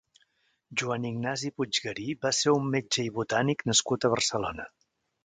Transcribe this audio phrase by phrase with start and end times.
[0.81, 4.67] Joan Ignasi Puiggarí va ser un metge i botànic nascut a Barcelona.